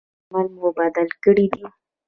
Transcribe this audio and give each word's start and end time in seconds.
ایا 0.03 0.09
درمل 0.29 0.47
مو 0.59 0.67
بدل 0.77 1.09
کړي 1.23 1.45
دي؟ 1.53 1.65